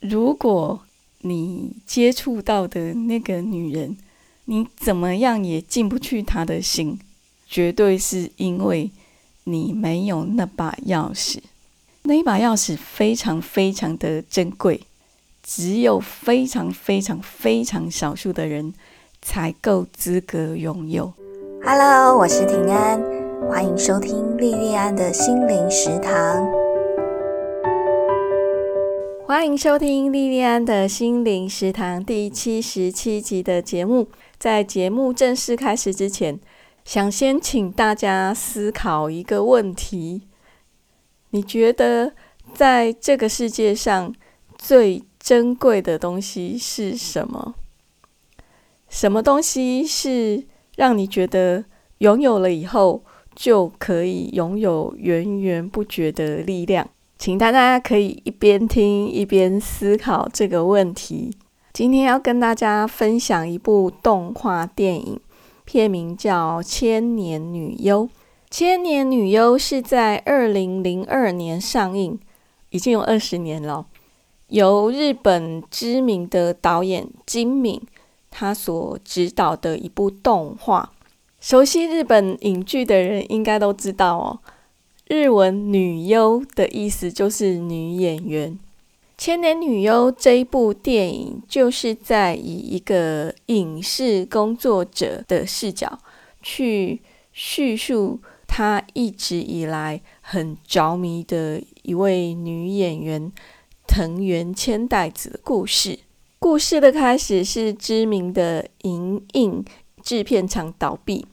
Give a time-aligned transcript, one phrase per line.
[0.00, 0.80] 如果
[1.20, 3.96] 你接触到的那个女人，
[4.46, 6.98] 你怎么样也进不去她的心，
[7.46, 8.90] 绝对是因为
[9.44, 11.38] 你没有那把钥匙。
[12.04, 14.80] 那一把钥匙非常非常的珍贵，
[15.42, 18.72] 只有非常非常非常少数的人
[19.20, 21.12] 才够资格拥有。
[21.62, 22.98] Hello，我是平安，
[23.46, 26.69] 欢迎收听莉莉安的心灵食堂。
[29.30, 34.08] 欢迎收听莉莉安的心灵食堂第七十七集的节目。
[34.38, 36.40] 在节目正式开始之前，
[36.84, 40.22] 想先请大家思考一个问题：
[41.30, 42.12] 你觉得
[42.52, 44.12] 在这个世界上
[44.58, 47.54] 最珍贵的东西是什么？
[48.88, 51.64] 什么东西是让你觉得
[51.98, 53.04] 拥有了以后
[53.36, 56.90] 就可以拥有源源不绝的力量？
[57.20, 61.30] 请大家可以一边听一边思考这个问题。
[61.70, 65.20] 今天要跟大家分享一部动画电影，
[65.66, 68.04] 片名叫《千年女优》。
[68.48, 72.18] 《千年女优》是在二零零二年上映，
[72.70, 73.84] 已经有二十年了。
[74.46, 77.78] 由日本知名的导演金敏
[78.30, 80.90] 他所指导的一部动画。
[81.38, 84.38] 熟悉日本影剧的人应该都知道哦。
[85.12, 88.52] 日文“女优”的意思就是女演员。
[89.18, 95.98] 《千年女优》这一部电影，就是在以一个影视工作者的视角
[96.40, 97.00] 去
[97.32, 103.32] 叙述她一直以来很着迷的一位女演员
[103.88, 105.98] 藤原千代子的故事。
[106.38, 109.64] 故事的开始是知名的银印
[110.04, 111.26] 制片厂倒闭。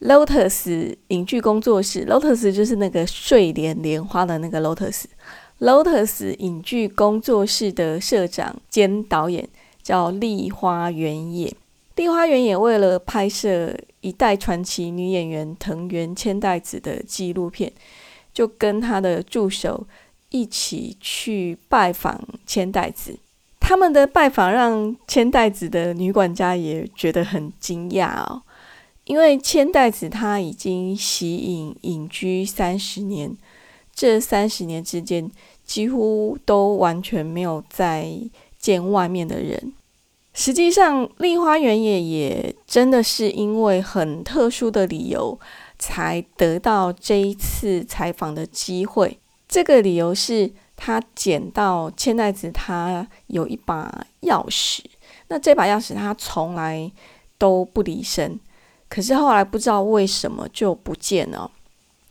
[0.00, 5.04] Lotus 影剧工作室，Lotus 就是那个睡莲莲花的那个 Lotus。
[5.60, 9.48] Lotus 影剧工作室的社长兼导演
[9.82, 11.54] 叫立花原野。
[11.96, 17.72] 立花原野为了拍摄一代传奇女演员藤原千代子的纪录片，
[18.34, 19.86] 就跟他的助手
[20.30, 23.16] 一起去拜访千代子。
[23.60, 28.42] 他们的拜访让千代子的女管家也觉得很惊讶哦。
[29.04, 33.36] 因为千代子她已经息影隐居三十年，
[33.94, 35.30] 这三十年之间
[35.64, 38.10] 几乎都完全没有再
[38.58, 39.72] 见外面的人。
[40.32, 45.38] 实际上，立花原野也真的是因为很特殊的理由，
[45.78, 49.16] 才得到这一次采访的机会。
[49.46, 54.80] 这个理由是他捡到千代子他有一把钥匙，
[55.28, 56.90] 那这把钥匙他从来
[57.38, 58.40] 都不离身。
[58.94, 61.50] 可是后来不知道为什么就不见了。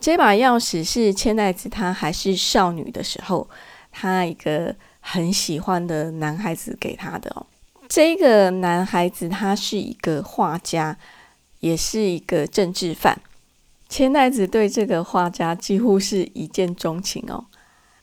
[0.00, 3.48] 这把钥匙是千代子她还是少女的时候，
[3.92, 7.46] 她一个很喜欢的男孩子给她的哦。
[7.88, 10.98] 这个男孩子他是一个画家，
[11.60, 13.16] 也是一个政治犯。
[13.88, 17.44] 千代子对这个画家几乎是一见钟情哦。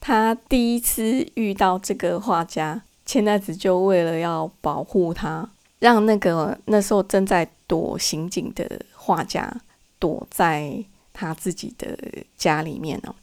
[0.00, 7.46] 他第一次遇到这个画家，千代子就为了要保护他，让那个那时候正在。
[7.70, 9.48] 躲刑警的画家
[10.00, 11.96] 躲在他自己的
[12.36, 13.14] 家里面哦，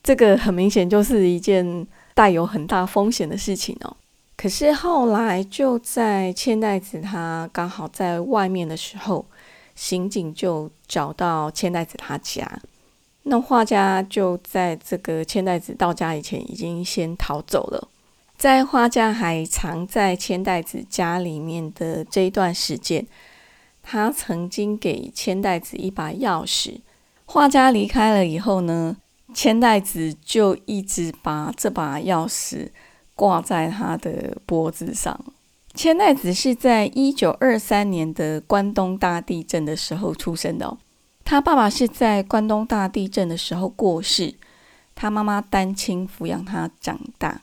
[0.00, 1.84] 这个很明显就是一件
[2.14, 3.96] 带有很大风险的事情哦。
[4.36, 9.26] 可是后来就在千代子他刚好在外面的时候，
[9.74, 12.48] 刑警就找到千代子他家，
[13.24, 17.88] 那画家就在这个千代子到家以前已经先逃走了。
[18.36, 23.04] 在画家还藏在千代子家里面的这一段时间。
[23.88, 26.80] 他曾经给千代子一把钥匙，
[27.24, 28.96] 画家离开了以后呢，
[29.32, 32.70] 千代子就一直把这把钥匙
[33.14, 35.24] 挂在他的脖子上。
[35.72, 40.76] 千代子是在一九二三年的关东大地震的时候出生的，
[41.24, 44.34] 他爸爸是在关东大地震的时候过世，
[44.96, 47.42] 他妈妈单亲抚养他长大。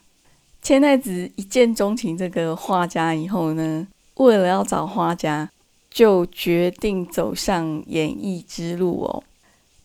[0.61, 5.49] 千代子一见钟情这个画家以后呢，为了要找画家。
[5.93, 9.23] 就决定走上演艺之路哦。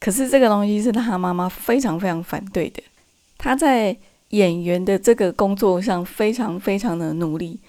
[0.00, 2.82] 可是这个东西是他妈妈非常非常反对的。
[3.36, 3.94] 他在
[4.30, 7.60] 演员的这个工作上非常非常的努力，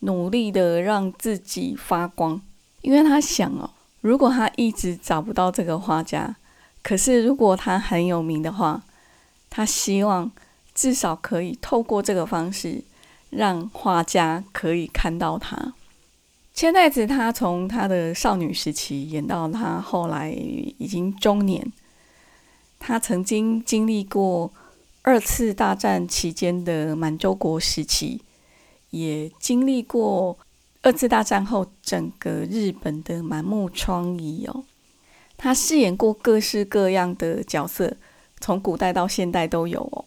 [0.00, 2.40] 努力的让自己发光。
[2.82, 3.70] 因为他想哦，
[4.02, 6.36] 如果他一直找不到这个画家，
[6.82, 8.82] 可是如果他很有名的话，
[9.48, 10.30] 他希望
[10.74, 12.82] 至少可以透过这个方式，
[13.30, 15.72] 让画家可以看到他。
[16.58, 21.72] 千代子，她从她的少女时期演到她后来已经中年。
[22.80, 24.52] 她曾经经历过
[25.02, 28.20] 二次大战期间的满洲国时期，
[28.90, 30.36] 也经历过
[30.82, 34.64] 二次大战后整个日本的满目疮痍哦。
[35.36, 37.96] 她饰演过各式各样的角色，
[38.40, 40.04] 从古代到现代都有哦。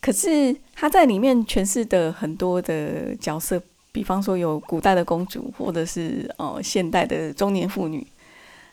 [0.00, 3.62] 可是她在里面诠释的很多的角色，
[3.92, 8.04] 比方说有古代的公主，或者是呃现代的中年妇女。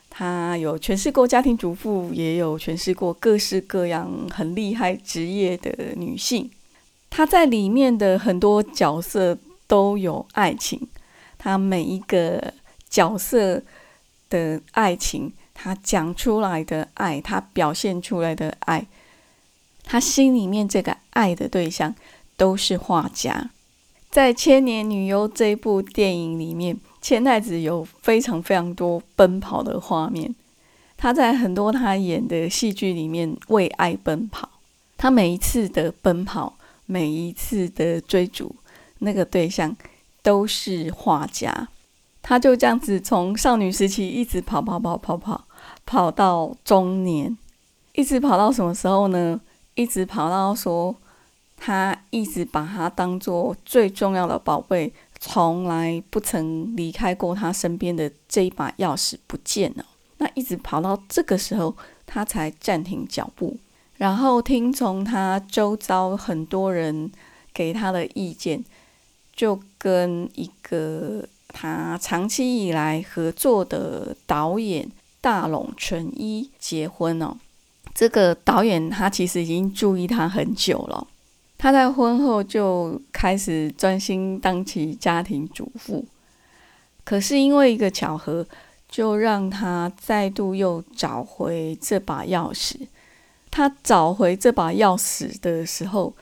[0.09, 6.49] 她有诠释过家庭主妇，也有诠释过各式各样很厉害职业的女性。
[7.09, 9.37] 她在里面的很多角色
[9.67, 10.87] 都有爱情，
[11.37, 12.53] 她每一个
[12.89, 13.61] 角色
[14.29, 15.31] 的爱情。
[15.53, 18.87] 她讲出来的爱，她表现出来的爱，
[19.83, 21.93] 她心里面这个爱的对象
[22.37, 23.51] 都是画家。
[24.09, 30.33] 在《千年女优》这部电影里面，千代子有非常非常多奔跑的画面。
[30.97, 34.49] 他在很多他演的戏剧里面为爱奔跑，
[34.97, 36.53] 他每一次的奔跑，
[36.85, 38.55] 每一次的追逐，
[38.99, 39.75] 那个对象
[40.21, 41.69] 都是画家。
[42.21, 45.45] 他就这样子从少女时期一直跑跑跑跑跑。
[45.85, 47.37] 跑到中年，
[47.93, 49.39] 一直跑到什么时候呢？
[49.75, 50.95] 一直跑到说，
[51.59, 59.85] 他一直把它当做最重要的宝贝，从来不曾离开过他身边的这一把钥匙不见了。
[60.17, 61.75] 那一直跑到这个时候，
[62.05, 63.57] 他才暂停脚步，
[63.97, 67.11] 然后听从他周遭很多人
[67.53, 68.63] 给他的意见，
[69.35, 74.89] 就跟一个他长期以来合作的导演。
[75.21, 77.35] 大龙纯一结婚哦，
[77.93, 81.05] 这个导演他其实已经注意他很久了。
[81.61, 86.05] 他在婚后就开始专心当起家庭主妇，
[87.03, 88.47] 可是因为一个巧合，
[88.87, 92.87] 就让他再度又找回这把钥匙。
[93.51, 96.13] 他找回这把钥匙的时候，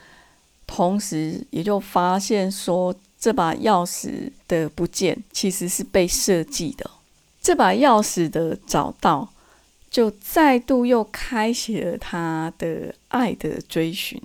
[0.66, 6.90] 同时也就发现说，这把钥匙的不见其实是被设计的。
[7.40, 9.30] 这把钥匙的找到，
[9.92, 14.20] 就再度又开启了他的爱的追寻。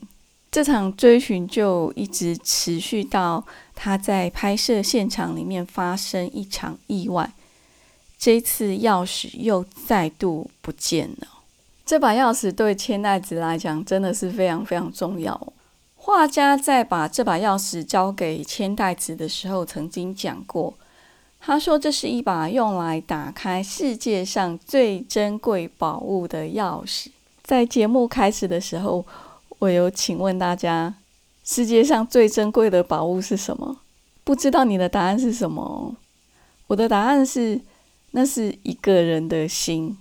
[0.53, 3.43] 这场追寻就一直持续到
[3.75, 7.33] 他在拍摄现场里面发生一场意外，
[8.19, 11.27] 这次钥匙又再度不见了。
[11.87, 15.53] 这把钥匙对千代子来讲真的是非常非常重要。
[15.97, 20.75] 画家在把这把钥匙交给千代子的时候，曾经讲过。
[21.41, 27.09] 他说：“这是一把用来打开世界上最珍贵宝物的钥匙。”
[27.43, 29.05] 在节目开始的时候，
[29.63, 30.93] 我有请问大家：
[31.45, 33.79] 世界上最珍贵的宝物是什么？
[34.25, 35.95] 不知道你的答案是什么？
[36.67, 37.61] 我的答案是：
[38.11, 39.97] 那是一个人的心，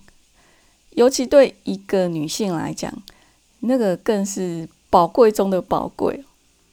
[0.95, 2.91] 尤其对一个女性来讲，
[3.59, 6.23] 那个更是宝贵中的宝贵。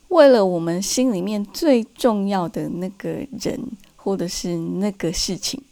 [0.08, 3.60] 为了我们心里面最重要的那个人。
[4.00, 5.62] 或者是那个事情，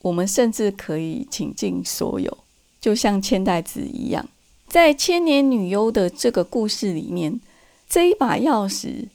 [0.00, 2.38] 我们甚至可以倾尽所有，
[2.80, 4.26] 就像千代子一样，
[4.72, 7.38] 在千年女优的这个故事里面，
[7.86, 9.08] 这一把钥匙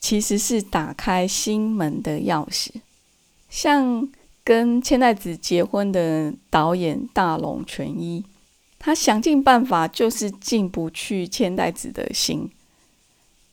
[0.00, 2.70] 其实是打开心门的钥匙。
[3.48, 4.08] 像
[4.42, 8.24] 跟千代子结婚的导演大龙全一，
[8.76, 12.50] 他想尽办法就是进不去千代子的心，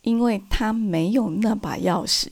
[0.01, 2.25] 因为他没有那把钥匙。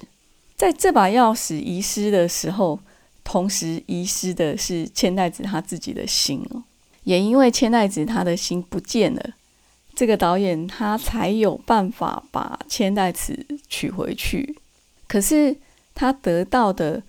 [0.56, 2.80] 在这把钥匙遗失的时候，
[3.24, 6.64] 同时遗失的是千代子他自己的心哦。
[7.04, 9.34] 也因为千代子他的心不见了，
[9.96, 14.58] 这个导演他才有办法把千代子取回去。
[15.08, 15.56] 可是
[15.94, 17.04] 他得到的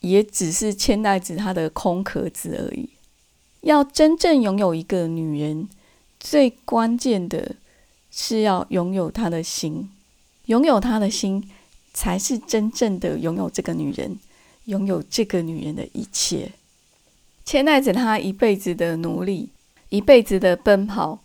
[0.00, 2.88] 也只是千代子他的空壳子而已。
[3.62, 5.68] 要真正拥有一个女人，
[6.20, 7.56] 最关键的
[8.10, 9.90] 是要拥有她的心，
[10.46, 11.50] 拥有她的心。
[11.98, 14.18] 才是真正的拥有这个女人，
[14.66, 16.52] 拥有这个女人的一切。
[17.46, 19.50] 千代子他一辈子的努力，
[19.90, 21.20] 一辈子的奔跑，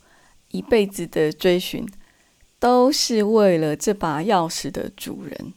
[0.52, 1.84] 一辈子的追寻，
[2.60, 5.52] 都是为了这把钥匙的主人。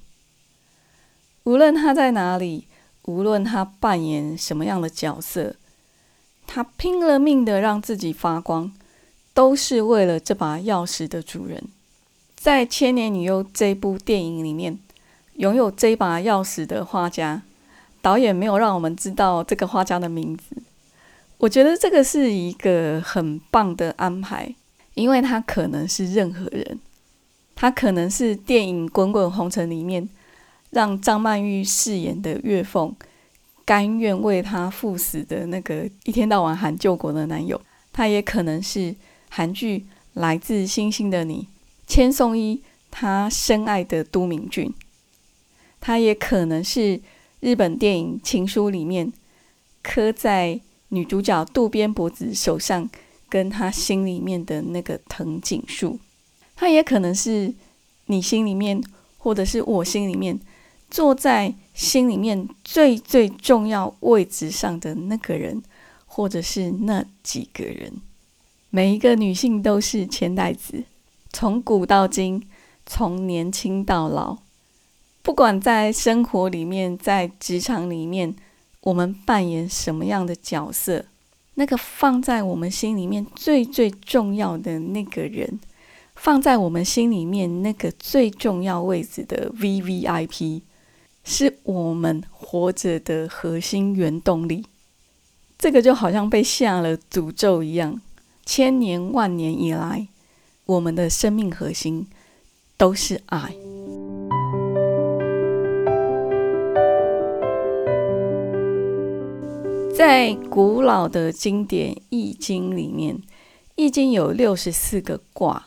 [1.43, 2.67] 无论他在哪里，
[3.03, 5.55] 无论他扮演什么样的角色，
[6.47, 8.73] 他拼了命的让自己发光，
[9.35, 11.63] 都是为了这把钥匙的主人。
[12.35, 14.79] 在《千年女优》这部电影里面。
[15.39, 17.43] 拥有这把钥匙的画家，
[18.05, 20.45] 导演没有让我们知道这个画家的名字。
[21.39, 24.55] 我觉得这个是一个很棒的安排，
[24.93, 26.79] 因为他可能是任何人，
[27.55, 30.07] 他可能是电影《滚滚红尘》里面
[30.69, 32.95] 让张曼玉饰演的月凤
[33.65, 37.59] 甘愿为他赴死的那个一天到晚喊救国的男友，
[37.91, 38.95] 他也可能是
[39.31, 39.79] 韩剧
[40.13, 41.49] 《来自星星的你》
[41.91, 44.75] 千颂伊他深爱的都敏俊。
[45.81, 47.01] 他也可能是
[47.45, 49.13] 日本电影《情书》里面
[49.83, 50.59] 刻在
[50.89, 52.89] 女主角渡边博子手上，
[53.29, 55.99] 跟她心里面的那个藤井树。
[56.57, 57.53] 它也可能是
[58.07, 58.83] 你心里面，
[59.19, 60.41] 或者是我心里面，
[60.91, 65.63] 坐在心里面最最重要位置上的那个人，
[66.07, 67.93] 或者是那几个人。
[68.71, 70.85] 每一个女性都是千代子，
[71.31, 72.49] 从古到今，
[72.87, 74.39] 从年轻到老，
[75.25, 78.37] 不管在生活里面，在职场里面，
[78.83, 81.07] 我们扮演什么样的角色，
[81.55, 85.59] 那个放在我们心里面最最重要的那个人。
[86.15, 90.63] 放在我们心里面那个最重要位置的 V V I P，
[91.25, 94.67] 是我们活着的核心原动力。
[95.59, 97.99] 这个就好像被下了诅咒一样，
[98.45, 100.07] 千年万年以来，
[100.67, 102.07] 我们的生命核心
[102.77, 103.64] 都是爱。
[109.97, 113.17] 在古老的经典《易经》里面，
[113.77, 115.67] 《易经》有六十四个卦。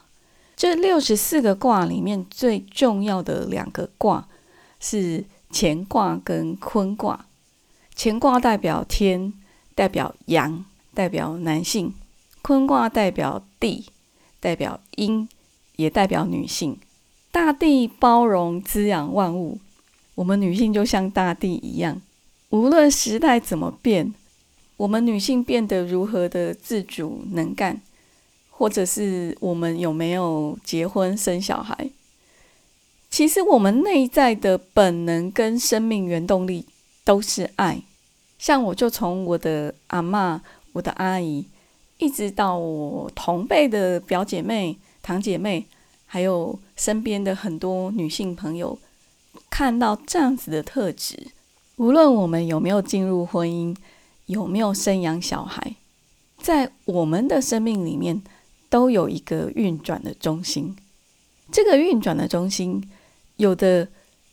[0.57, 4.27] 这六十四个卦里面最重要的两个卦
[4.81, 7.25] 是乾卦跟坤卦。
[7.95, 9.31] 乾卦代表天，
[9.73, 11.93] 代表阳，代表男性；
[12.41, 13.85] 坤卦代表地，
[14.41, 15.29] 代表阴，
[15.77, 16.77] 也代表女性。
[17.31, 19.59] 大地包容滋养万物，
[20.15, 22.01] 我们女性就像大地一样，
[22.49, 24.13] 无论时代怎么变，
[24.77, 27.81] 我们女性变得如何的自主能干。
[28.59, 31.91] 或者是我们有没有结婚生小孩？
[33.07, 36.65] 其实我们内在的本能跟生命原动力
[37.05, 37.83] 都是爱。
[38.39, 40.41] 像我就从我的阿妈、
[40.73, 41.45] 我的阿姨，
[41.99, 45.67] 一直到我同辈的表姐妹、堂姐妹，
[46.07, 48.79] 还有身边的很多女性朋友，
[49.51, 51.27] 看到这样子的特质。
[51.77, 53.75] 无论我们有没有进入婚姻，
[54.27, 55.75] 有没有生养小孩，
[56.39, 58.21] 在我们的生命里面。
[58.69, 60.75] 都有一个运转的中心，
[61.49, 62.83] 这个运转的中心，
[63.37, 63.87] 有的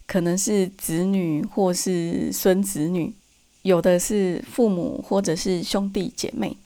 [0.08, 3.14] 可能是子女或是孙子女，
[3.62, 6.56] 有的是父母或者是兄弟姐妹。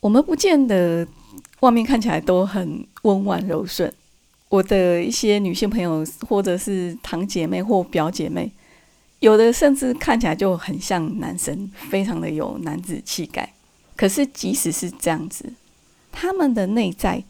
[0.00, 1.08] 我们不见得
[1.60, 3.90] 外面看起来都很温婉柔顺。
[4.50, 8.52] 我的一些女性朋友，或者是堂姐妹或表姐妹，
[9.24, 13.54] 有的甚至看起来就很像男生，非常的有男子气概。
[13.96, 15.50] 可是即使是这样子。
[16.12, 17.24] 他们的内在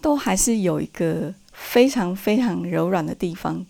[0.00, 3.64] 都还是有一个非常非常柔软的地方，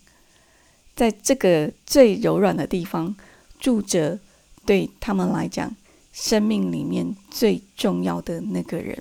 [0.95, 3.15] 在这个最柔软的地方
[3.61, 4.19] 住着
[4.65, 5.77] 对他们来讲
[6.15, 9.01] 生命里面最重要的那个人。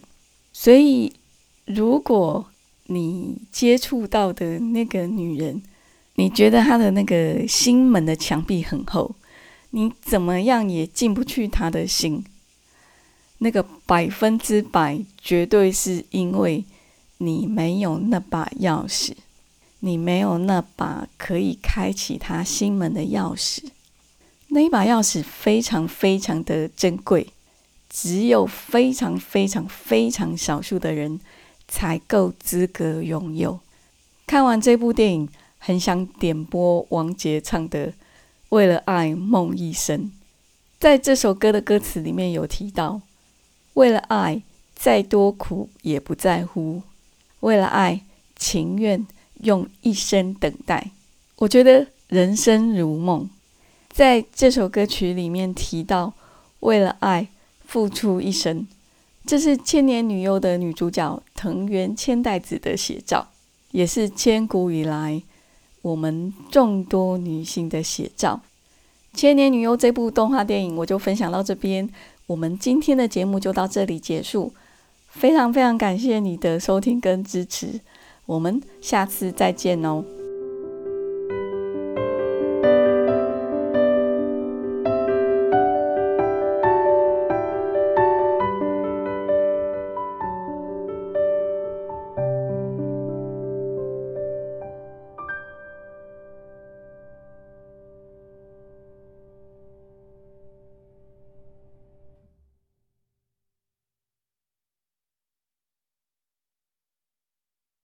[0.52, 1.14] 所以，
[1.64, 2.46] 如果
[2.88, 5.64] 你接触到的那个女人，
[6.16, 9.16] 你觉得他的那个心门的墙壁很厚，
[9.72, 12.24] 你怎么样也进不去他的心。
[13.40, 16.64] 那个百分之百绝对是因为
[17.18, 19.12] 你没有那把钥匙，
[19.82, 23.66] 你没有那把可以开启他心门的钥匙。
[24.48, 27.28] 那一把钥匙非常非常的珍贵，
[27.90, 31.20] 只有非常非常非常少数的人
[31.68, 33.60] 才够资格拥有。
[34.26, 35.30] 看完这部电影，
[35.66, 37.88] 很想点播王杰唱的
[38.50, 40.02] 《为了爱梦一生》。
[40.80, 43.02] 在这首歌的歌词里面有提到。
[43.74, 44.44] 为了爱，
[44.76, 46.84] 再多苦也不在乎；
[47.40, 48.02] 为了爱，
[48.38, 49.08] 情愿
[49.42, 50.92] 用一生等待。
[51.38, 53.28] 我觉得人生如梦，
[53.90, 56.14] 在这首歌曲里面提到
[56.60, 57.28] 为了爱
[57.66, 58.68] 付出一生，
[59.26, 63.30] 这是千年女优的女主角藤原千代子的写照，
[63.72, 65.22] 也是千古以来
[65.86, 68.42] 我们众多女性的写照。
[69.14, 71.88] 千年女优这部动画电影，我就分享到这边。
[72.26, 74.52] 我们今天的节目就到这里结束，
[75.08, 77.80] 非常非常感谢你的收听跟支持，
[78.26, 80.04] 我们下次再见哦。